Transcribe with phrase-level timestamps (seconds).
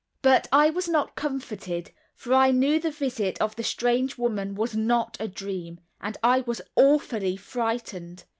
[0.23, 4.75] But I was not comforted, for I knew the visit of the strange woman was
[4.75, 8.23] not a dream; and I was awfully frightened.